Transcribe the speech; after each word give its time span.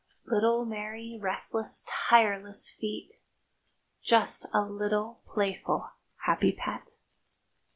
Little, 0.25 0.65
merry, 0.65 1.19
restless, 1.21 1.83
tireless 1.85 2.67
feet— 2.67 3.19
Just 4.01 4.47
a 4.51 4.61
little 4.63 5.21
playful, 5.27 5.91
happy 6.25 6.53
pet. 6.53 6.93